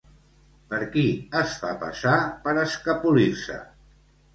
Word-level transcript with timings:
Per 0.71 0.79
qui 0.95 1.03
es 1.43 1.55
fa 1.65 1.75
passar 1.85 2.17
per 2.49 2.59
escapolir-se? 2.67 3.65